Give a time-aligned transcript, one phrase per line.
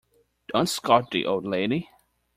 [0.47, 1.87] Don't scold the old lady.